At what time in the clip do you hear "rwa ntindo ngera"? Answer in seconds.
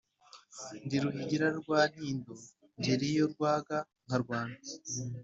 1.59-3.03